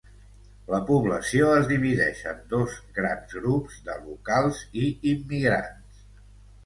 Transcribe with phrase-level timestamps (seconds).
[0.69, 6.01] La població es divideix en dos grans grups de locals i immigrants.